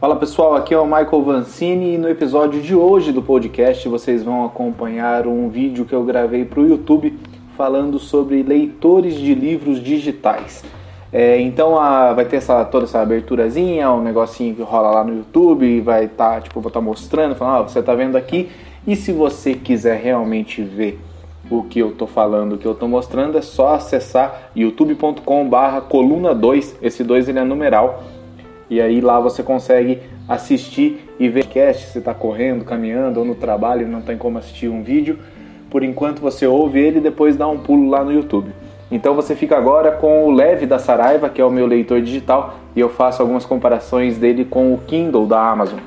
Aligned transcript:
Fala 0.00 0.16
pessoal, 0.16 0.54
aqui 0.54 0.72
é 0.72 0.78
o 0.78 0.86
Michael 0.86 1.22
Vancini 1.22 1.94
e 1.94 1.98
no 1.98 2.08
episódio 2.08 2.62
de 2.62 2.74
hoje 2.74 3.12
do 3.12 3.20
podcast 3.20 3.86
vocês 3.86 4.22
vão 4.22 4.46
acompanhar 4.46 5.26
um 5.26 5.50
vídeo 5.50 5.84
que 5.84 5.92
eu 5.94 6.02
gravei 6.02 6.42
para 6.42 6.60
o 6.60 6.66
YouTube 6.66 7.18
falando 7.54 7.98
sobre 7.98 8.42
leitores 8.42 9.16
de 9.16 9.34
livros 9.34 9.78
digitais. 9.78 10.64
É, 11.12 11.38
então 11.42 11.78
a, 11.78 12.14
vai 12.14 12.24
ter 12.24 12.36
essa, 12.36 12.64
toda 12.64 12.86
essa 12.86 13.02
aberturazinha, 13.02 13.92
um 13.92 14.02
negocinho 14.02 14.54
que 14.54 14.62
rola 14.62 14.90
lá 14.90 15.04
no 15.04 15.18
YouTube 15.18 15.82
vai 15.82 16.06
estar, 16.06 16.36
tá, 16.36 16.40
tipo, 16.40 16.62
vou 16.62 16.68
estar 16.68 16.80
tá 16.80 16.86
mostrando, 16.86 17.34
falando, 17.34 17.56
ah, 17.56 17.68
você 17.68 17.80
está 17.80 17.94
vendo 17.94 18.16
aqui. 18.16 18.50
E 18.86 18.96
se 18.96 19.12
você 19.12 19.52
quiser 19.52 20.00
realmente 20.00 20.62
ver 20.62 20.98
o 21.50 21.64
que 21.64 21.78
eu 21.78 21.90
estou 21.90 22.08
falando, 22.08 22.54
o 22.54 22.58
que 22.58 22.64
eu 22.64 22.72
estou 22.72 22.88
mostrando, 22.88 23.36
é 23.36 23.42
só 23.42 23.74
acessar 23.74 24.50
youtube.com 24.56 25.46
barra 25.46 25.82
coluna 25.82 26.34
2, 26.34 26.78
esse 26.80 27.04
2 27.04 27.28
ele 27.28 27.38
é 27.38 27.44
numeral, 27.44 28.02
e 28.70 28.80
aí 28.80 29.00
lá 29.00 29.18
você 29.18 29.42
consegue 29.42 29.98
assistir 30.28 31.10
e 31.18 31.28
ver 31.28 31.46
cast, 31.46 31.88
se 31.88 31.98
está 31.98 32.14
correndo, 32.14 32.64
caminhando 32.64 33.18
ou 33.18 33.26
no 33.26 33.34
trabalho 33.34 33.88
não 33.88 34.00
tem 34.00 34.16
como 34.16 34.38
assistir 34.38 34.68
um 34.68 34.82
vídeo. 34.82 35.18
Por 35.68 35.82
enquanto 35.82 36.20
você 36.20 36.46
ouve 36.46 36.78
ele 36.78 36.98
e 36.98 37.02
depois 37.02 37.36
dá 37.36 37.48
um 37.48 37.58
pulo 37.58 37.90
lá 37.90 38.04
no 38.04 38.12
YouTube. 38.12 38.52
Então 38.90 39.14
você 39.14 39.34
fica 39.34 39.56
agora 39.56 39.92
com 39.92 40.24
o 40.26 40.30
Leve 40.30 40.66
da 40.66 40.78
Saraiva, 40.78 41.28
que 41.28 41.40
é 41.40 41.44
o 41.44 41.50
meu 41.50 41.66
leitor 41.66 42.00
digital, 42.00 42.54
e 42.74 42.80
eu 42.80 42.88
faço 42.88 43.22
algumas 43.22 43.44
comparações 43.44 44.18
dele 44.18 44.44
com 44.44 44.72
o 44.72 44.78
Kindle 44.78 45.26
da 45.26 45.50
Amazon. 45.50 45.78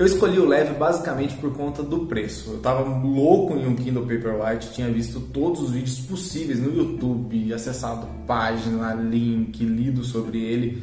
Eu 0.00 0.06
escolhi 0.06 0.38
o 0.38 0.48
leve 0.48 0.72
basicamente 0.72 1.34
por 1.34 1.52
conta 1.52 1.82
do 1.82 2.06
preço. 2.06 2.52
Eu 2.52 2.56
estava 2.56 2.80
louco 2.80 3.54
em 3.54 3.66
um 3.66 3.76
Kindle 3.76 4.06
Paperwhite, 4.06 4.72
tinha 4.72 4.90
visto 4.90 5.20
todos 5.20 5.60
os 5.60 5.72
vídeos 5.72 5.98
possíveis 5.98 6.58
no 6.58 6.74
YouTube, 6.74 7.52
acessado 7.52 8.08
página, 8.26 8.94
link, 8.94 9.62
lido 9.62 10.02
sobre 10.02 10.42
ele. 10.42 10.82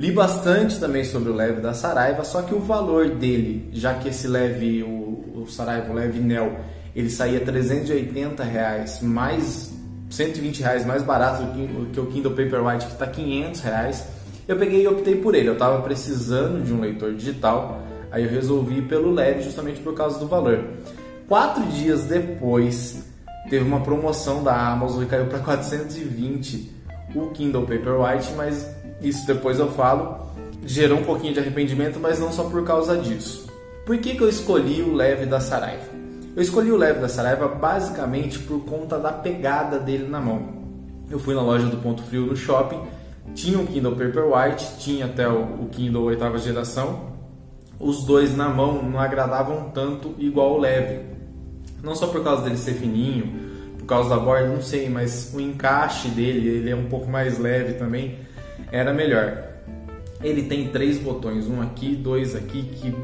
Li 0.00 0.10
bastante 0.10 0.80
também 0.80 1.04
sobre 1.04 1.30
o 1.30 1.32
leve 1.32 1.60
da 1.60 1.72
Saraiva, 1.72 2.24
só 2.24 2.42
que 2.42 2.56
o 2.56 2.58
valor 2.58 3.10
dele, 3.10 3.70
já 3.72 3.94
que 3.94 4.08
esse 4.08 4.26
leve, 4.26 4.82
o, 4.82 5.42
o 5.42 5.46
Saraiva, 5.48 5.92
o 5.92 5.94
leve 5.94 6.18
Nel, 6.18 6.58
ele 6.92 7.08
saía 7.08 7.38
380 7.38 8.42
reais, 8.42 9.00
mais 9.00 9.72
120 10.10 10.60
reais 10.60 10.84
mais 10.84 11.04
barato 11.04 11.44
do 11.44 11.86
que, 11.92 12.00
o 12.00 12.06
Kindle 12.06 12.32
Paperwhite, 12.32 12.86
que 12.86 12.92
está 12.94 13.06
500 13.06 13.60
reais. 13.60 14.08
Eu 14.48 14.56
peguei 14.56 14.82
e 14.82 14.88
optei 14.88 15.14
por 15.14 15.36
ele. 15.36 15.50
Eu 15.50 15.52
estava 15.52 15.80
precisando 15.82 16.64
de 16.64 16.72
um 16.72 16.80
leitor 16.80 17.14
digital 17.14 17.86
Aí 18.10 18.24
eu 18.24 18.30
resolvi 18.30 18.82
pelo 18.82 19.12
leve 19.12 19.42
justamente 19.42 19.80
por 19.80 19.94
causa 19.94 20.18
do 20.18 20.26
valor. 20.26 20.64
Quatro 21.28 21.62
dias 21.64 22.04
depois, 22.04 23.04
teve 23.50 23.64
uma 23.64 23.80
promoção 23.80 24.42
da 24.42 24.70
Amazon 24.70 25.02
e 25.02 25.06
caiu 25.06 25.26
para 25.26 25.40
420 25.40 26.74
o 27.14 27.30
Kindle 27.30 27.62
Paperwhite, 27.62 28.32
mas 28.36 28.70
isso 29.00 29.26
depois 29.26 29.58
eu 29.58 29.70
falo. 29.72 30.26
Gerou 30.64 30.98
um 30.98 31.04
pouquinho 31.04 31.32
de 31.32 31.40
arrependimento, 31.40 31.98
mas 32.00 32.18
não 32.18 32.32
só 32.32 32.44
por 32.44 32.64
causa 32.64 32.96
disso. 32.96 33.46
Por 33.84 33.96
que, 33.98 34.16
que 34.16 34.22
eu 34.22 34.28
escolhi 34.28 34.82
o 34.82 34.94
leve 34.94 35.26
da 35.26 35.38
Saraiva? 35.38 35.94
Eu 36.34 36.42
escolhi 36.42 36.70
o 36.70 36.76
leve 36.76 37.00
da 37.00 37.08
Saraiva 37.08 37.48
basicamente 37.48 38.38
por 38.40 38.64
conta 38.64 38.98
da 38.98 39.12
pegada 39.12 39.78
dele 39.78 40.06
na 40.08 40.20
mão. 40.20 40.56
Eu 41.08 41.18
fui 41.18 41.34
na 41.34 41.40
loja 41.40 41.66
do 41.66 41.76
Ponto 41.76 42.02
Frio 42.02 42.26
no 42.26 42.36
shopping, 42.36 42.80
tinha 43.34 43.58
o 43.58 43.66
Kindle 43.66 43.92
Paperwhite, 43.92 44.76
tinha 44.78 45.06
até 45.06 45.28
o 45.28 45.68
Kindle 45.70 46.02
oitava 46.02 46.38
geração, 46.38 47.15
os 47.78 48.04
dois 48.04 48.36
na 48.36 48.48
mão 48.48 48.82
não 48.82 48.98
agradavam 48.98 49.70
tanto 49.70 50.14
igual 50.18 50.54
o 50.54 50.58
leve. 50.58 51.00
Não 51.82 51.94
só 51.94 52.06
por 52.06 52.22
causa 52.24 52.42
dele 52.42 52.56
ser 52.56 52.74
fininho, 52.74 53.46
por 53.78 53.86
causa 53.86 54.10
da 54.10 54.18
borda, 54.18 54.48
não 54.48 54.62
sei, 54.62 54.88
mas 54.88 55.32
o 55.34 55.40
encaixe 55.40 56.08
dele, 56.08 56.48
ele 56.48 56.70
é 56.70 56.74
um 56.74 56.86
pouco 56.86 57.08
mais 57.08 57.38
leve 57.38 57.74
também, 57.74 58.18
era 58.72 58.92
melhor. 58.92 59.44
Ele 60.22 60.42
tem 60.42 60.68
três 60.68 60.98
botões, 60.98 61.46
um 61.46 61.60
aqui, 61.60 61.94
dois 61.94 62.34
aqui, 62.34 62.62
que 62.62 62.94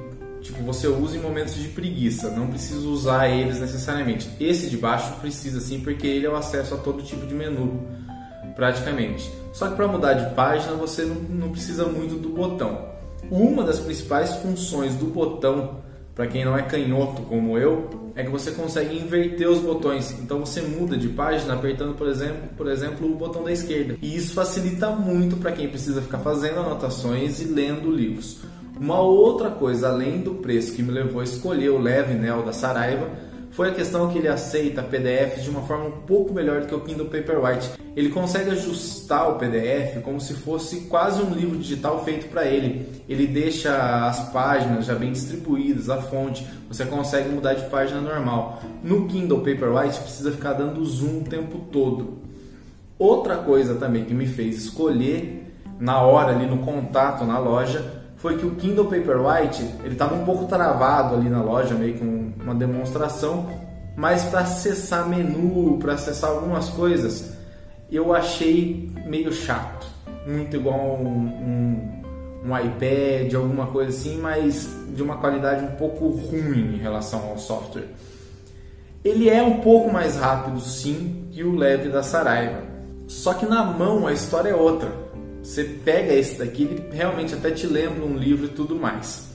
tipo 0.41 0.63
você 0.65 0.89
usa 0.89 1.17
em 1.17 1.21
momentos 1.21 1.55
de 1.55 1.69
preguiça, 1.69 2.31
não 2.31 2.49
precisa 2.49 2.87
usar 2.89 3.29
eles 3.29 3.61
necessariamente. 3.61 4.29
Esse 4.41 4.69
de 4.69 4.77
baixo 4.77 5.15
precisa 5.21 5.61
sim, 5.61 5.81
porque 5.81 6.07
ele 6.07 6.27
é 6.27 6.31
o 6.31 6.35
acesso 6.35 6.75
a 6.75 6.79
todo 6.79 7.03
tipo 7.03 7.27
de 7.27 7.35
menu, 7.35 7.87
praticamente. 8.57 9.31
Só 9.53 9.69
que 9.69 9.77
para 9.77 9.87
mudar 9.87 10.15
de 10.15 10.35
página 10.35 10.73
você 10.75 11.05
não, 11.05 11.15
não 11.15 11.51
precisa 11.51 11.85
muito 11.85 12.15
do 12.17 12.31
botão. 12.31 12.91
Uma 13.31 13.65
das 13.65 13.81
principais 13.81 14.35
funções 14.37 14.95
do 14.95 15.07
botão, 15.07 15.83
para 16.15 16.27
quem 16.27 16.45
não 16.45 16.57
é 16.57 16.63
canhoto 16.63 17.23
como 17.23 17.57
eu, 17.57 17.89
é 18.15 18.23
que 18.23 18.31
você 18.31 18.51
consegue 18.51 18.99
inverter 18.99 19.49
os 19.49 19.59
botões. 19.59 20.15
Então 20.21 20.41
você 20.41 20.61
muda 20.61 20.97
de 20.97 21.09
página 21.09 21.55
apertando, 21.55 21.95
por 21.95 22.09
exemplo, 22.09 22.43
por 22.57 22.69
exemplo, 22.69 23.11
o 23.11 23.15
botão 23.15 23.45
da 23.45 23.53
esquerda. 23.53 23.97
E 24.03 24.17
isso 24.17 24.35
facilita 24.35 24.91
muito 24.91 25.37
para 25.37 25.53
quem 25.53 25.69
precisa 25.69 26.03
ficar 26.03 26.19
fazendo 26.19 26.61
anotações 26.61 27.41
e 27.41 27.45
lendo 27.47 27.91
livros. 27.91 28.41
Uma 28.79 29.01
outra 29.01 29.51
coisa, 29.51 29.89
além 29.89 30.21
do 30.21 30.35
preço 30.35 30.75
que 30.75 30.83
me 30.83 30.91
levou 30.91 31.21
a 31.21 31.25
escolher 31.25 31.71
o 31.71 31.81
Leve 31.81 32.15
Nel 32.15 32.43
da 32.43 32.53
Saraiva, 32.53 33.09
foi 33.53 33.69
a 33.69 33.75
questão 33.75 34.09
que 34.09 34.19
ele 34.19 34.29
aceita 34.29 34.83
PDFs 34.83 35.45
de 35.45 35.51
uma 35.51 35.61
forma 35.63 35.85
um 35.85 36.01
pouco 36.07 36.33
melhor 36.33 36.63
do 36.63 36.67
que 36.67 36.75
o 36.75 36.81
Kindle 36.81 37.07
Paperwhite. 37.07 37.71
Ele 37.95 38.09
consegue 38.09 38.51
ajustar 38.51 39.29
o 39.29 39.39
PDF 39.39 40.03
como 40.03 40.19
se 40.19 40.33
fosse 40.33 40.83
quase 40.83 41.23
um 41.23 41.35
livro 41.35 41.59
digital 41.59 42.03
feito 42.03 42.29
para 42.29 42.47
ele. 42.47 42.89
Ele 43.07 43.27
deixa 43.27 44.07
as 44.07 44.31
páginas 44.31 44.87
já 44.87 44.95
bem 44.95 45.13
distribuídas, 45.13 45.91
a 45.91 46.01
fonte, 46.01 46.47
você 46.67 46.87
consegue 46.87 47.29
mudar 47.29 47.53
de 47.53 47.69
página 47.69 48.01
normal. 48.01 48.63
No 48.83 49.07
Kindle 49.07 49.41
Paperwhite 49.41 50.01
precisa 50.01 50.33
ficar 50.33 50.55
dando 50.55 50.83
zoom 50.87 51.19
o 51.19 51.25
tempo 51.25 51.59
todo. 51.71 52.23
Outra 52.99 53.37
coisa 53.37 53.75
também 53.75 54.07
que 54.07 54.15
me 54.15 54.27
fez 54.27 54.57
escolher 54.57 55.55
na 55.79 56.01
hora 56.01 56.35
ali 56.35 56.47
no 56.47 56.59
contato 56.59 57.25
na 57.25 57.39
loja 57.39 58.02
foi 58.23 58.39
que 58.39 58.47
o 58.47 58.53
Kindle 58.53 58.85
Paperwhite 58.85 59.65
ele 59.83 59.95
estava 59.95 60.15
um 60.15 60.25
pouco 60.25 60.47
travado 60.47 61.17
ali 61.17 61.29
na 61.29 61.43
loja, 61.43 61.75
meio 61.75 62.01
um, 62.05 62.33
uma 62.41 62.55
demonstração, 62.55 63.51
mas 63.97 64.23
para 64.27 64.41
acessar 64.41 65.09
menu, 65.09 65.77
para 65.79 65.95
acessar 65.95 66.31
algumas 66.31 66.69
coisas, 66.69 67.37
eu 67.91 68.15
achei 68.15 68.93
meio 69.07 69.33
chato, 69.33 69.89
muito 70.25 70.55
igual 70.55 71.01
um, 71.01 71.09
um, 71.09 72.49
um 72.49 72.59
iPad, 72.59 73.35
alguma 73.35 73.67
coisa 73.67 73.91
assim, 73.91 74.19
mas 74.19 74.71
de 74.95 75.03
uma 75.03 75.17
qualidade 75.17 75.65
um 75.65 75.77
pouco 75.77 76.07
ruim 76.07 76.77
em 76.77 76.79
relação 76.79 77.29
ao 77.29 77.39
software. 77.39 77.89
Ele 79.05 79.29
é 79.29 79.43
um 79.43 79.59
pouco 79.59 79.93
mais 79.93 80.17
rápido, 80.17 80.61
sim, 80.61 81.27
que 81.33 81.43
o 81.43 81.57
leve 81.57 81.89
da 81.89 82.05
Saraiva. 82.05 82.63
Só 83.09 83.35
que 83.35 83.45
na 83.45 83.65
mão 83.65 84.07
a 84.07 84.13
história 84.13 84.51
é 84.51 84.55
outra. 84.55 85.02
Você 85.43 85.65
pega 85.65 86.15
esse 86.15 86.39
daqui, 86.39 86.63
ele 86.63 86.85
realmente 86.93 87.35
até 87.35 87.51
te 87.51 87.67
lembra 87.67 88.05
um 88.05 88.17
livro 88.17 88.47
e 88.47 88.51
tudo 88.51 88.77
mais. 88.77 89.27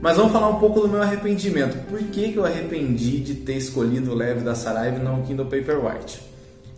Mas 0.00 0.16
vamos 0.16 0.32
falar 0.32 0.48
um 0.48 0.60
pouco 0.60 0.80
do 0.80 0.88
meu 0.88 1.02
arrependimento. 1.02 1.76
Por 1.88 1.98
que, 1.98 2.32
que 2.32 2.36
eu 2.36 2.44
arrependi 2.44 3.18
de 3.18 3.34
ter 3.34 3.56
escolhido 3.56 4.12
o 4.12 4.14
leve 4.14 4.40
da 4.40 4.54
Saraiva 4.54 4.98
e 4.98 5.02
não 5.02 5.20
o 5.20 5.22
Kindle 5.24 5.46
Paperwhite? 5.46 6.20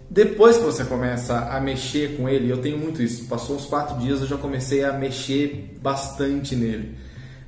Depois 0.08 0.56
que 0.56 0.64
você 0.64 0.84
começa 0.84 1.38
a 1.50 1.60
mexer 1.60 2.16
com 2.16 2.26
ele, 2.26 2.48
eu 2.48 2.58
tenho 2.58 2.78
muito 2.78 3.02
isso. 3.02 3.26
Passou 3.26 3.56
uns 3.56 3.66
quatro 3.66 3.98
dias, 3.98 4.22
eu 4.22 4.26
já 4.26 4.38
comecei 4.38 4.82
a 4.82 4.92
mexer 4.92 5.76
bastante 5.82 6.56
nele. 6.56 6.96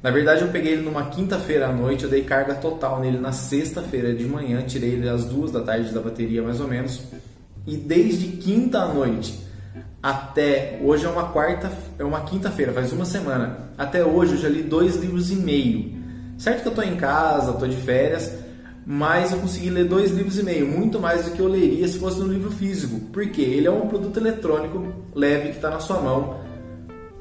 Na 0.03 0.11
verdade, 0.11 0.43
eu 0.43 0.49
peguei 0.49 0.72
ele 0.72 0.82
numa 0.82 1.06
quinta-feira 1.06 1.69
à 1.69 1.72
noite, 1.72 2.05
eu 2.05 2.11
dei 2.11 2.25
carga 2.25 2.55
total 2.55 3.00
nele 3.00 3.19
na 3.19 3.32
sexta-feira 3.32 4.15
de 4.15 4.25
manhã, 4.25 4.62
tirei 4.62 4.91
ele 4.91 5.09
às 5.09 5.25
duas 5.25 5.50
da 5.50 5.62
tarde 5.62 5.93
da 5.93 6.00
bateria 6.00 6.43
mais 6.43 6.61
ou 6.61 6.69
menos. 6.69 7.00
E 7.67 7.77
desde 7.77 8.28
quinta 8.28 8.81
à 8.81 8.93
noite 8.93 9.50
até 10.03 10.81
hoje 10.83 11.05
é 11.05 11.09
uma 11.09 11.28
quarta, 11.28 11.70
é 11.99 12.05
uma 12.05 12.23
quinta-feira, 12.23 12.73
faz 12.73 12.93
uma 12.93 13.05
semana. 13.05 13.70
Até 13.76 14.05
hoje 14.05 14.32
eu 14.32 14.38
já 14.38 14.49
li 14.49 14.62
dois 14.62 14.97
livros 14.97 15.31
e 15.31 15.37
meio. 15.37 16.00
Certo 16.38 16.62
que 16.62 16.69
eu 16.69 16.73
estou 16.73 16.85
em 16.85 16.97
casa, 16.97 17.50
estou 17.50 17.69
de 17.69 17.76
férias, 17.76 18.32
mas 18.87 19.31
eu 19.31 19.38
consegui 19.38 19.69
ler 19.69 19.85
dois 19.85 20.11
livros 20.11 20.38
e 20.38 20.43
meio, 20.43 20.67
muito 20.67 20.99
mais 20.99 21.26
do 21.26 21.32
que 21.32 21.41
eu 21.41 21.49
leria 21.49 21.87
se 21.87 21.99
fosse 21.99 22.19
no 22.19 22.26
livro 22.26 22.50
físico, 22.50 22.99
porque 23.12 23.43
ele 23.43 23.67
é 23.67 23.70
um 23.70 23.87
produto 23.87 24.17
eletrônico 24.17 24.88
leve 25.14 25.50
que 25.50 25.56
está 25.56 25.69
na 25.69 25.81
sua 25.81 26.00
mão, 26.00 26.41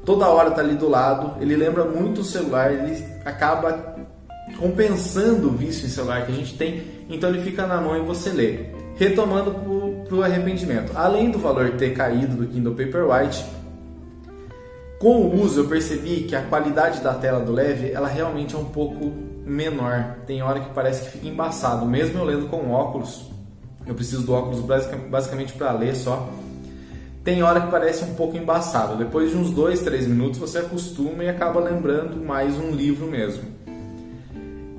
toda 0.04 0.26
hora 0.26 0.48
está 0.48 0.62
ali 0.62 0.74
do 0.74 0.88
lado, 0.88 1.40
ele 1.40 1.54
lembra 1.56 1.84
muito 1.84 2.22
o 2.22 2.24
celular, 2.24 2.72
ele 2.72 3.04
acaba 3.26 3.94
compensando 4.58 5.48
o 5.48 5.52
vício 5.52 5.86
em 5.86 5.90
celular 5.90 6.24
que 6.24 6.32
a 6.32 6.34
gente 6.34 6.56
tem, 6.56 6.82
então 7.10 7.28
ele 7.28 7.42
fica 7.42 7.66
na 7.66 7.78
mão 7.78 7.96
e 7.96 8.00
você 8.00 8.30
lê. 8.30 8.70
Retomando 8.96 9.52
para 10.10 10.18
o 10.18 10.22
arrependimento, 10.24 10.90
além 10.96 11.30
do 11.30 11.38
valor 11.38 11.70
ter 11.76 11.94
caído 11.94 12.34
do 12.34 12.46
Kindle 12.48 12.74
Paperwhite, 12.74 13.46
com 14.98 15.20
o 15.20 15.40
uso 15.40 15.60
eu 15.60 15.68
percebi 15.68 16.24
que 16.24 16.34
a 16.34 16.42
qualidade 16.42 17.00
da 17.00 17.14
tela 17.14 17.38
do 17.40 17.52
Leve 17.52 17.92
ela 17.92 18.08
realmente 18.08 18.56
é 18.56 18.58
um 18.58 18.64
pouco 18.64 19.12
menor. 19.46 20.16
Tem 20.26 20.42
hora 20.42 20.60
que 20.60 20.74
parece 20.74 21.04
que 21.04 21.10
fica 21.12 21.28
embaçado, 21.28 21.86
mesmo 21.86 22.18
eu 22.18 22.24
lendo 22.24 22.48
com 22.48 22.70
óculos. 22.72 23.30
Eu 23.86 23.94
preciso 23.94 24.26
do 24.26 24.32
óculos 24.34 24.60
basicamente 25.08 25.52
para 25.52 25.72
ler 25.72 25.94
só. 25.94 26.28
Tem 27.22 27.42
hora 27.42 27.60
que 27.60 27.70
parece 27.70 28.04
um 28.04 28.14
pouco 28.14 28.36
embaçado. 28.36 28.96
Depois 28.96 29.30
de 29.30 29.36
uns 29.36 29.52
2, 29.52 29.80
3 29.80 30.08
minutos 30.08 30.40
você 30.40 30.58
acostuma 30.58 31.22
e 31.22 31.28
acaba 31.28 31.60
lembrando 31.60 32.22
mais 32.22 32.56
um 32.56 32.70
livro 32.72 33.06
mesmo. 33.06 33.44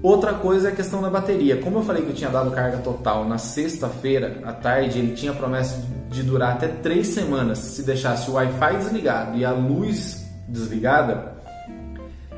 Outra 0.04 0.34
coisa 0.34 0.70
é 0.70 0.72
a 0.72 0.76
questão 0.76 1.00
da 1.00 1.12
bateria. 1.12 1.58
Como 1.58 1.78
eu 1.78 1.84
falei 1.84 2.02
que 2.02 2.10
eu 2.10 2.16
tinha 2.16 2.30
dado 2.30 2.50
carga 2.50 2.78
total 2.78 3.28
na 3.28 3.38
sexta-feira 3.38 4.42
à 4.44 4.52
tarde, 4.52 4.98
ele 4.98 5.14
tinha 5.14 5.32
promessa 5.32 5.80
de 6.10 6.24
durar 6.24 6.54
até 6.54 6.68
três 6.68 7.08
semanas 7.08 7.60
se 7.60 7.84
deixasse 7.84 8.30
o 8.30 8.34
Wi-Fi 8.34 8.78
desligado 8.78 9.38
e 9.38 9.46
a 9.46 9.52
luz 9.52 10.26
desligada. 10.48 11.36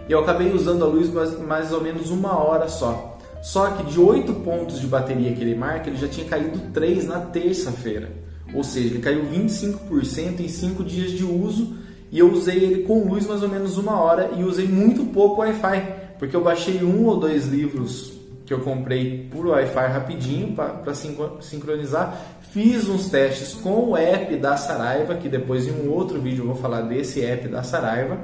Eu 0.09 0.19
acabei 0.19 0.51
usando 0.51 0.83
a 0.83 0.87
luz 0.87 1.09
mais, 1.09 1.39
mais 1.39 1.71
ou 1.71 1.79
menos 1.79 2.11
uma 2.11 2.37
hora 2.37 2.67
só. 2.67 3.17
Só 3.41 3.71
que 3.71 3.91
de 3.91 3.99
8 3.99 4.33
pontos 4.35 4.79
de 4.81 4.87
bateria 4.87 5.33
que 5.33 5.41
ele 5.41 5.55
marca, 5.55 5.89
ele 5.89 5.97
já 5.97 6.07
tinha 6.07 6.27
caído 6.27 6.59
3 6.73 7.07
na 7.07 7.21
terça-feira. 7.21 8.11
Ou 8.53 8.63
seja, 8.63 8.87
ele 8.87 8.99
caiu 8.99 9.23
25% 9.25 10.41
em 10.41 10.49
5 10.49 10.83
dias 10.83 11.11
de 11.11 11.23
uso 11.23 11.77
e 12.11 12.19
eu 12.19 12.31
usei 12.31 12.57
ele 12.57 12.83
com 12.83 13.07
luz 13.07 13.25
mais 13.25 13.41
ou 13.41 13.49
menos 13.49 13.77
uma 13.77 13.99
hora 13.99 14.31
e 14.37 14.43
usei 14.43 14.67
muito 14.67 15.05
pouco 15.05 15.41
Wi-Fi 15.41 16.02
porque 16.19 16.35
eu 16.35 16.43
baixei 16.43 16.83
um 16.83 17.05
ou 17.05 17.19
dois 17.19 17.47
livros 17.47 18.13
que 18.45 18.53
eu 18.53 18.59
comprei 18.59 19.27
por 19.31 19.47
Wi-Fi 19.47 19.87
rapidinho 19.87 20.55
para 20.55 20.93
sincronizar. 21.41 22.17
Fiz 22.51 22.87
uns 22.87 23.09
testes 23.09 23.53
com 23.53 23.89
o 23.89 23.97
app 23.97 24.35
da 24.37 24.55
Saraiva, 24.57 25.15
que 25.15 25.27
depois 25.27 25.67
em 25.67 25.71
um 25.71 25.91
outro 25.91 26.21
vídeo 26.21 26.43
eu 26.43 26.47
vou 26.47 26.55
falar 26.55 26.81
desse 26.81 27.21
app 27.23 27.47
da 27.47 27.63
Saraiva. 27.63 28.17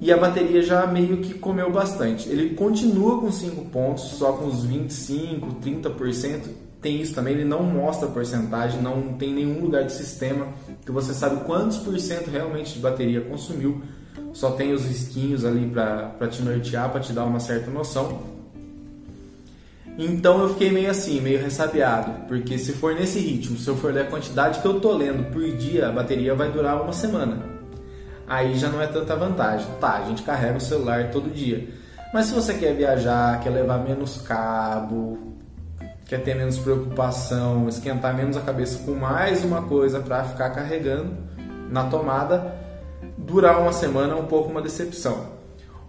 E 0.00 0.12
a 0.12 0.16
bateria 0.16 0.62
já 0.62 0.86
meio 0.86 1.18
que 1.18 1.34
comeu 1.34 1.70
bastante. 1.72 2.28
Ele 2.28 2.54
continua 2.54 3.20
com 3.20 3.32
5 3.32 3.64
pontos, 3.66 4.04
só 4.04 4.32
com 4.32 4.46
uns 4.46 4.64
25, 4.64 5.56
30%. 5.56 6.48
Tem 6.80 7.00
isso 7.00 7.12
também, 7.12 7.34
ele 7.34 7.44
não 7.44 7.64
mostra 7.64 8.08
porcentagem, 8.08 8.80
não 8.80 9.14
tem 9.14 9.34
nenhum 9.34 9.60
lugar 9.60 9.82
de 9.82 9.92
sistema 9.92 10.46
que 10.86 10.92
você 10.92 11.12
sabe 11.12 11.44
quantos 11.44 11.78
por 11.78 11.98
cento 11.98 12.30
realmente 12.30 12.74
de 12.74 12.78
bateria 12.78 13.20
consumiu 13.20 13.82
só 14.32 14.52
tem 14.52 14.72
os 14.72 14.84
risquinhos 14.84 15.44
ali 15.44 15.66
para 15.66 16.28
te 16.28 16.42
nortear, 16.42 16.90
para 16.90 17.00
te 17.00 17.12
dar 17.12 17.24
uma 17.24 17.40
certa 17.40 17.70
noção. 17.70 18.38
Então 19.98 20.40
eu 20.40 20.50
fiquei 20.50 20.70
meio 20.70 20.90
assim, 20.90 21.20
meio 21.20 21.42
ressabiado, 21.42 22.26
porque 22.28 22.56
se 22.56 22.72
for 22.72 22.94
nesse 22.94 23.18
ritmo, 23.18 23.58
se 23.58 23.66
eu 23.66 23.76
for 23.76 23.92
ler 23.92 24.02
a 24.02 24.10
quantidade 24.10 24.60
que 24.60 24.66
eu 24.66 24.78
tô 24.78 24.92
lendo 24.92 25.32
por 25.32 25.42
dia, 25.56 25.88
a 25.88 25.92
bateria 25.92 26.34
vai 26.34 26.52
durar 26.52 26.80
uma 26.80 26.92
semana. 26.92 27.42
Aí 28.28 28.56
já 28.56 28.68
não 28.68 28.80
é 28.80 28.86
tanta 28.86 29.16
vantagem. 29.16 29.66
Tá, 29.80 29.94
a 29.94 30.04
gente 30.04 30.22
carrega 30.22 30.58
o 30.58 30.60
celular 30.60 31.10
todo 31.10 31.32
dia. 31.32 31.66
Mas 32.12 32.26
se 32.26 32.34
você 32.34 32.54
quer 32.54 32.74
viajar, 32.74 33.40
quer 33.40 33.50
levar 33.50 33.78
menos 33.78 34.18
cabo, 34.22 35.36
quer 36.06 36.22
ter 36.22 36.34
menos 36.34 36.58
preocupação, 36.58 37.68
esquentar 37.68 38.14
menos 38.14 38.36
a 38.36 38.40
cabeça 38.40 38.78
com 38.84 38.92
mais 38.92 39.44
uma 39.44 39.62
coisa 39.62 40.00
para 40.00 40.24
ficar 40.24 40.50
carregando 40.50 41.16
na 41.70 41.84
tomada, 41.84 42.54
durar 43.28 43.60
uma 43.60 43.72
semana 43.72 44.14
é 44.14 44.16
um 44.16 44.24
pouco 44.24 44.50
uma 44.50 44.62
decepção. 44.62 45.38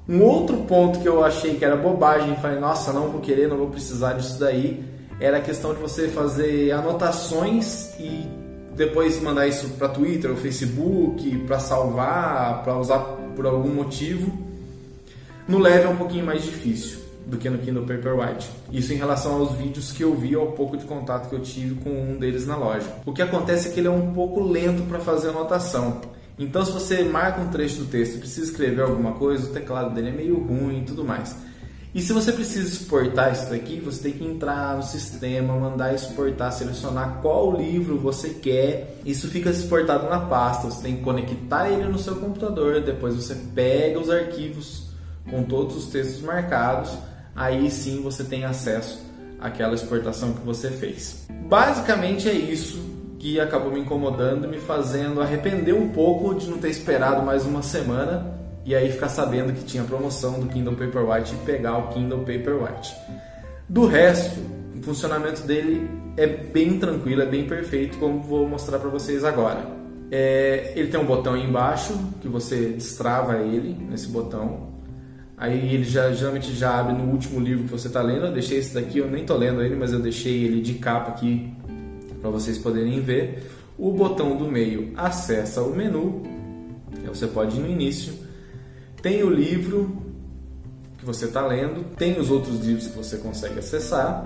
Um 0.08 0.22
outro 0.22 0.58
ponto 0.58 1.00
que 1.00 1.08
eu 1.08 1.24
achei 1.24 1.56
que 1.56 1.64
era 1.64 1.76
bobagem, 1.76 2.36
falei, 2.36 2.60
nossa, 2.60 2.92
não 2.92 3.10
vou 3.10 3.22
querer, 3.22 3.48
não 3.48 3.58
vou 3.58 3.70
precisar 3.70 4.14
disso 4.14 4.40
daí, 4.40 4.84
era 5.20 5.38
a 5.38 5.42
questão 5.42 5.74
de 5.74 5.80
você 5.80 6.08
fazer 6.08 6.72
anotações 6.72 7.94
e 8.00 8.28
depois 8.76 9.22
mandar 9.22 9.48
isso 9.48 9.70
para 9.72 9.88
Twitter 9.90 10.32
ou 10.32 10.38
Facebook, 10.38 11.38
para 11.40 11.60
salvar, 11.60 12.64
para 12.64 12.78
usar 12.78 13.00
por 13.36 13.46
algum 13.46 13.70
motivo. 13.70 14.32
No 15.48 15.60
Leve 15.60 15.86
é 15.86 15.90
um 15.90 15.98
pouquinho 15.98 16.26
mais 16.26 16.44
difícil 16.44 17.00
do 17.26 17.38
que 17.38 17.50
no 17.50 17.60
Kindle 17.60 17.86
Paperwhite. 17.86 18.50
Isso 18.72 18.92
em 18.92 18.98
relação 18.98 19.36
aos 19.36 19.52
vídeos 19.54 19.92
que 19.92 20.04
eu 20.04 20.16
vi 20.16 20.34
ao 20.34 20.48
pouco 20.54 20.76
de 20.76 20.86
contato 20.86 21.30
que 21.30 21.36
eu 21.36 21.42
tive 21.42 21.76
com 21.76 21.90
um 21.90 22.18
deles 22.18 22.48
na 22.48 22.56
loja. 22.56 22.88
O 23.06 23.14
que 23.14 23.22
acontece 23.22 23.68
é 23.68 23.72
que 23.72 23.80
ele 23.80 23.88
é 23.88 23.92
um 23.92 24.14
pouco 24.14 24.42
lento 24.42 24.84
para 24.84 25.00
fazer 25.00 25.30
anotação. 25.30 26.02
Então, 26.40 26.64
se 26.64 26.72
você 26.72 27.04
marca 27.04 27.42
um 27.42 27.50
trecho 27.50 27.80
do 27.80 27.86
texto 27.86 28.16
e 28.16 28.20
precisa 28.20 28.50
escrever 28.50 28.84
alguma 28.84 29.12
coisa, 29.12 29.50
o 29.50 29.54
teclado 29.54 29.94
dele 29.94 30.08
é 30.08 30.14
meio 30.14 30.40
ruim 30.40 30.80
e 30.80 30.86
tudo 30.86 31.04
mais. 31.04 31.36
E 31.94 32.02
se 32.02 32.14
você 32.14 32.32
precisa 32.32 32.68
exportar 32.68 33.34
isso 33.34 33.50
daqui, 33.50 33.82
você 33.82 34.04
tem 34.04 34.14
que 34.14 34.24
entrar 34.24 34.78
no 34.78 34.84
sistema, 34.84 35.56
mandar 35.56 35.94
exportar, 35.94 36.54
selecionar 36.54 37.20
qual 37.22 37.58
livro 37.58 37.98
você 37.98 38.30
quer. 38.30 39.00
Isso 39.04 39.28
fica 39.28 39.50
exportado 39.50 40.08
na 40.08 40.20
pasta. 40.20 40.70
Você 40.70 40.84
tem 40.84 40.98
que 40.98 41.04
conectar 41.04 41.68
ele 41.68 41.86
no 41.86 42.00
seu 42.00 42.16
computador. 42.16 42.82
Depois 42.82 43.16
você 43.16 43.36
pega 43.54 44.00
os 44.00 44.10
arquivos 44.10 44.92
com 45.30 45.44
todos 45.44 45.76
os 45.76 45.88
textos 45.88 46.22
marcados. 46.22 46.92
Aí 47.36 47.70
sim 47.72 48.02
você 48.02 48.24
tem 48.24 48.46
acesso 48.46 49.02
àquela 49.42 49.74
exportação 49.74 50.32
que 50.34 50.46
você 50.46 50.70
fez. 50.70 51.26
Basicamente 51.50 52.30
é 52.30 52.34
isso 52.34 52.89
que 53.20 53.38
acabou 53.38 53.72
me 53.72 53.82
incomodando, 53.82 54.48
me 54.48 54.60
fazendo 54.60 55.22
arrepender 55.22 55.74
um 55.74 55.90
pouco 55.90 56.34
de 56.34 56.50
não 56.50 56.58
ter 56.58 56.70
esperado 56.70 57.22
mais 57.22 57.46
uma 57.46 57.62
semana 57.62 58.34
e 58.66 58.74
aí 58.74 58.90
ficar 58.92 59.10
sabendo 59.10 59.52
que 59.52 59.64
tinha 59.66 59.84
promoção 59.84 60.40
do 60.40 60.48
Kindle 60.48 60.76
Paperwhite 60.76 61.36
e 61.36 61.38
pegar 61.46 61.78
o 61.78 61.88
Kindle 61.90 62.20
Paperwhite. 62.20 62.96
Do 63.68 63.86
resto, 63.86 64.40
o 64.74 64.82
funcionamento 64.82 65.42
dele 65.42 65.90
é 66.16 66.26
bem 66.26 66.80
tranquilo, 66.80 67.22
é 67.22 67.26
bem 67.26 67.46
perfeito, 67.46 67.98
como 67.98 68.22
vou 68.22 68.48
mostrar 68.48 68.80
para 68.80 68.90
vocês 68.90 69.26
agora. 69.26 69.78
É, 70.10 70.74
ele 70.76 70.90
tem 70.90 71.00
um 71.00 71.06
botão 71.06 71.34
aí 71.34 71.44
embaixo 71.44 71.94
que 72.22 72.28
você 72.28 72.70
destrava 72.70 73.38
ele 73.38 73.76
nesse 73.90 74.08
botão. 74.08 74.70
Aí 75.38 75.74
ele 75.74 75.84
já 75.84 76.12
geralmente 76.12 76.54
já 76.54 76.80
abre 76.80 76.94
no 76.94 77.12
último 77.12 77.40
livro 77.40 77.66
que 77.66 77.72
você 77.72 77.88
está 77.88 78.02
lendo. 78.02 78.28
Eu 78.28 78.32
deixei 78.32 78.60
esse 78.60 78.74
daqui, 78.74 78.98
eu 78.98 79.10
nem 79.10 79.22
estou 79.22 79.38
lendo 79.38 79.62
ele, 79.62 79.76
mas 79.76 79.94
eu 79.94 80.00
deixei 80.00 80.44
ele 80.44 80.62
de 80.62 80.76
capa 80.76 81.12
aqui 81.12 81.54
para 82.22 82.30
vocês 82.30 82.58
poderem 82.58 83.02
ver. 83.02 83.52
O 83.78 83.92
botão 83.92 84.36
do 84.36 84.46
meio 84.46 84.92
acessa 84.98 85.62
o 85.62 85.74
menu, 85.74 86.24
você 87.10 87.28
pode 87.28 87.58
ir 87.58 87.60
no 87.60 87.70
início. 87.70 88.14
Tem 89.02 89.24
o 89.24 89.30
livro 89.30 90.04
que 90.98 91.06
você 91.06 91.26
está 91.26 91.46
lendo, 91.46 91.84
tem 91.96 92.20
os 92.20 92.30
outros 92.30 92.60
livros 92.66 92.88
que 92.88 92.98
você 92.98 93.18
consegue 93.18 93.60
acessar. 93.60 94.26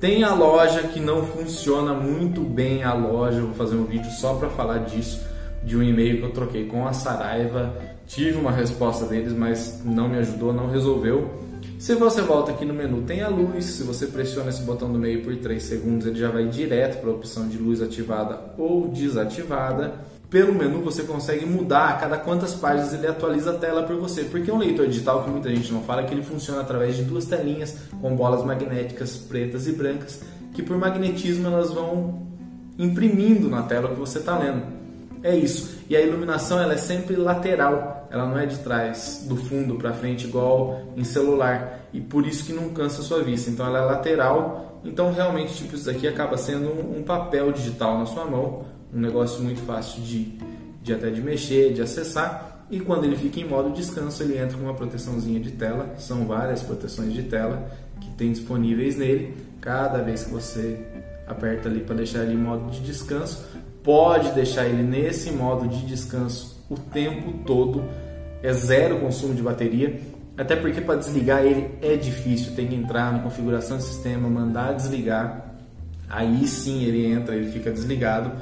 Tem 0.00 0.22
a 0.22 0.34
loja 0.34 0.82
que 0.88 1.00
não 1.00 1.24
funciona 1.26 1.94
muito 1.94 2.40
bem 2.42 2.82
a 2.82 2.92
loja, 2.92 3.38
eu 3.38 3.46
vou 3.46 3.54
fazer 3.54 3.76
um 3.76 3.84
vídeo 3.84 4.10
só 4.10 4.34
para 4.34 4.50
falar 4.50 4.78
disso, 4.78 5.20
de 5.64 5.76
um 5.76 5.82
e-mail 5.82 6.18
que 6.18 6.24
eu 6.24 6.30
troquei 6.32 6.66
com 6.66 6.86
a 6.86 6.92
Saraiva. 6.92 7.74
Tive 8.06 8.36
uma 8.36 8.50
resposta 8.50 9.06
deles, 9.06 9.32
mas 9.32 9.82
não 9.84 10.08
me 10.08 10.18
ajudou, 10.18 10.52
não 10.52 10.70
resolveu. 10.70 11.30
Se 11.78 11.94
você 11.94 12.22
volta 12.22 12.52
aqui 12.52 12.64
no 12.64 12.72
menu, 12.72 13.02
tem 13.02 13.20
a 13.22 13.28
luz. 13.28 13.64
Se 13.64 13.82
você 13.82 14.06
pressiona 14.06 14.50
esse 14.50 14.62
botão 14.62 14.92
do 14.92 14.98
meio 14.98 15.22
por 15.22 15.36
3 15.36 15.62
segundos, 15.62 16.06
ele 16.06 16.18
já 16.18 16.30
vai 16.30 16.46
direto 16.46 17.00
para 17.00 17.10
a 17.10 17.14
opção 17.14 17.48
de 17.48 17.58
luz 17.58 17.82
ativada 17.82 18.40
ou 18.56 18.88
desativada. 18.88 19.94
Pelo 20.30 20.54
menu 20.54 20.80
você 20.80 21.02
consegue 21.02 21.44
mudar 21.44 21.90
a 21.90 21.92
cada 21.94 22.16
quantas 22.16 22.54
páginas 22.54 22.94
ele 22.94 23.06
atualiza 23.06 23.50
a 23.50 23.54
tela 23.54 23.82
por 23.82 23.96
você. 23.96 24.24
Porque 24.24 24.50
um 24.50 24.58
leitor 24.58 24.86
digital, 24.86 25.22
que 25.22 25.30
muita 25.30 25.50
gente 25.50 25.72
não 25.72 25.82
fala, 25.82 26.02
é 26.02 26.04
que 26.04 26.14
ele 26.14 26.22
funciona 26.22 26.60
através 26.60 26.96
de 26.96 27.02
duas 27.02 27.26
telinhas 27.26 27.76
com 28.00 28.16
bolas 28.16 28.44
magnéticas 28.44 29.16
pretas 29.16 29.66
e 29.66 29.72
brancas, 29.72 30.22
que 30.52 30.62
por 30.62 30.76
magnetismo 30.78 31.46
elas 31.46 31.70
vão 31.70 32.26
imprimindo 32.78 33.48
na 33.48 33.62
tela 33.62 33.88
que 33.88 34.00
você 34.00 34.18
está 34.18 34.38
lendo. 34.38 34.62
É 35.22 35.36
isso. 35.36 35.73
E 35.88 35.96
a 35.96 36.00
iluminação 36.00 36.58
ela 36.58 36.74
é 36.74 36.78
sempre 36.78 37.14
lateral, 37.16 38.08
ela 38.10 38.26
não 38.26 38.38
é 38.38 38.46
de 38.46 38.58
trás, 38.58 39.26
do 39.28 39.36
fundo 39.36 39.74
para 39.74 39.92
frente 39.92 40.26
igual 40.26 40.80
em 40.96 41.04
celular. 41.04 41.88
E 41.92 42.00
por 42.00 42.26
isso 42.26 42.44
que 42.44 42.52
não 42.52 42.70
cansa 42.70 43.02
a 43.02 43.04
sua 43.04 43.22
vista. 43.22 43.50
Então 43.50 43.66
ela 43.66 43.78
é 43.78 43.82
lateral. 43.82 44.80
Então 44.84 45.12
realmente 45.12 45.54
tipo 45.54 45.74
isso 45.74 45.86
daqui 45.86 46.08
acaba 46.08 46.36
sendo 46.36 46.68
um, 46.68 46.98
um 46.98 47.02
papel 47.02 47.52
digital 47.52 47.98
na 47.98 48.06
sua 48.06 48.24
mão, 48.24 48.64
um 48.92 48.98
negócio 48.98 49.42
muito 49.42 49.60
fácil 49.62 50.02
de, 50.02 50.38
de 50.82 50.94
até 50.94 51.10
de 51.10 51.20
mexer, 51.20 51.72
de 51.72 51.82
acessar. 51.82 52.66
E 52.70 52.80
quando 52.80 53.04
ele 53.04 53.16
fica 53.16 53.40
em 53.40 53.44
modo 53.44 53.70
descanso, 53.70 54.22
ele 54.22 54.38
entra 54.38 54.56
com 54.56 54.64
uma 54.64 54.74
proteçãozinha 54.74 55.38
de 55.38 55.52
tela. 55.52 55.94
São 55.98 56.26
várias 56.26 56.62
proteções 56.62 57.12
de 57.12 57.24
tela 57.24 57.70
que 58.00 58.10
tem 58.12 58.32
disponíveis 58.32 58.96
nele. 58.96 59.36
Cada 59.60 60.02
vez 60.02 60.24
que 60.24 60.30
você 60.30 60.80
aperta 61.26 61.68
ali 61.68 61.80
para 61.80 61.96
deixar 61.96 62.22
ele 62.22 62.34
em 62.34 62.38
modo 62.38 62.70
de 62.70 62.80
descanso, 62.80 63.46
pode 63.84 64.32
deixar 64.32 64.64
ele 64.64 64.82
nesse 64.82 65.30
modo 65.30 65.68
de 65.68 65.86
descanso 65.86 66.64
o 66.70 66.74
tempo 66.74 67.44
todo, 67.46 67.84
é 68.42 68.52
zero 68.52 68.98
consumo 68.98 69.34
de 69.34 69.42
bateria, 69.42 70.00
até 70.36 70.56
porque 70.56 70.80
para 70.80 70.96
desligar 70.96 71.44
ele 71.44 71.70
é 71.82 71.94
difícil, 71.94 72.54
tem 72.56 72.66
que 72.66 72.74
entrar 72.74 73.12
na 73.12 73.20
configuração 73.20 73.76
do 73.76 73.82
sistema, 73.82 74.28
mandar 74.28 74.72
desligar, 74.72 75.54
aí 76.08 76.46
sim 76.48 76.82
ele 76.82 77.06
entra, 77.06 77.36
ele 77.36 77.52
fica 77.52 77.70
desligado, 77.70 78.32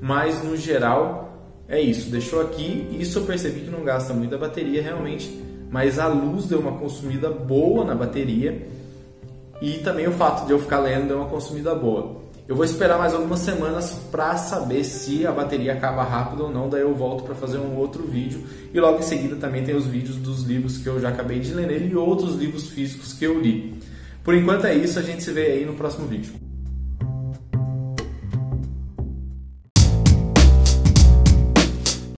mas 0.00 0.42
no 0.42 0.56
geral 0.56 1.26
é 1.68 1.80
isso, 1.80 2.10
deixou 2.10 2.40
aqui, 2.40 2.88
isso 2.98 3.18
eu 3.18 3.24
percebi 3.24 3.60
que 3.60 3.70
não 3.70 3.84
gasta 3.84 4.14
muita 4.14 4.38
bateria 4.38 4.82
realmente, 4.82 5.30
mas 5.70 5.98
a 5.98 6.06
luz 6.06 6.46
deu 6.46 6.60
uma 6.60 6.72
consumida 6.72 7.28
boa 7.28 7.84
na 7.84 7.94
bateria 7.94 8.66
e 9.60 9.78
também 9.78 10.06
o 10.06 10.12
fato 10.12 10.46
de 10.46 10.52
eu 10.52 10.58
ficar 10.58 10.78
lendo 10.78 11.08
deu 11.08 11.18
uma 11.18 11.28
consumida 11.28 11.74
boa. 11.74 12.25
Eu 12.48 12.54
vou 12.54 12.64
esperar 12.64 12.96
mais 12.96 13.12
algumas 13.12 13.40
semanas 13.40 13.90
para 14.10 14.36
saber 14.36 14.84
se 14.84 15.26
a 15.26 15.32
bateria 15.32 15.72
acaba 15.72 16.04
rápido 16.04 16.44
ou 16.44 16.50
não, 16.50 16.68
daí 16.68 16.82
eu 16.82 16.94
volto 16.94 17.24
para 17.24 17.34
fazer 17.34 17.58
um 17.58 17.76
outro 17.76 18.04
vídeo 18.04 18.44
e 18.72 18.78
logo 18.78 19.00
em 19.00 19.02
seguida 19.02 19.34
também 19.34 19.64
tem 19.64 19.74
os 19.74 19.84
vídeos 19.84 20.16
dos 20.16 20.44
livros 20.44 20.78
que 20.78 20.86
eu 20.86 21.00
já 21.00 21.08
acabei 21.08 21.40
de 21.40 21.52
ler 21.52 21.66
nele 21.66 21.90
e 21.90 21.96
outros 21.96 22.36
livros 22.36 22.68
físicos 22.68 23.12
que 23.12 23.24
eu 23.24 23.40
li. 23.40 23.80
Por 24.22 24.32
enquanto 24.32 24.64
é 24.64 24.74
isso, 24.74 24.96
a 24.96 25.02
gente 25.02 25.24
se 25.24 25.32
vê 25.32 25.46
aí 25.46 25.66
no 25.66 25.74
próximo 25.74 26.06
vídeo. 26.06 26.45